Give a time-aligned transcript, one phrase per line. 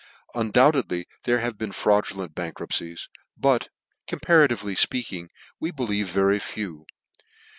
[0.33, 3.07] Undoubtedly there have been fraudulent bankruptcies;
[3.37, 3.69] but,'
[4.07, 5.27] compara tively fpeaking,
[5.59, 6.87] we believe very few.